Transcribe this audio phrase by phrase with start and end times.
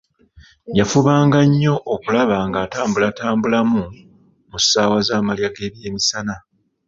[0.79, 3.81] Yafubanga nnyo okulaba ng'atambulatambulamu
[4.49, 6.35] mu ssaawa za malya g'ebyemisana.